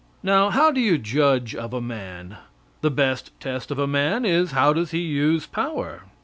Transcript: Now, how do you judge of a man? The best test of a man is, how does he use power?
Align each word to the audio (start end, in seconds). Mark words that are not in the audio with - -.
Now, 0.23 0.49
how 0.49 0.71
do 0.71 0.81
you 0.81 0.97
judge 0.97 1.53
of 1.55 1.73
a 1.75 1.79
man? 1.79 2.37
The 2.81 2.89
best 2.89 3.39
test 3.39 3.69
of 3.69 3.77
a 3.77 3.85
man 3.85 4.25
is, 4.25 4.49
how 4.49 4.73
does 4.73 4.89
he 4.89 4.97
use 5.01 5.45
power? 5.45 6.05